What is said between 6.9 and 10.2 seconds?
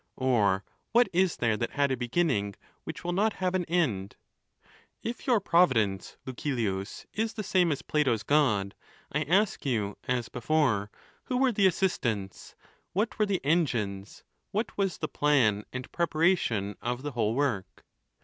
is the same fis Plato's God, I ask you,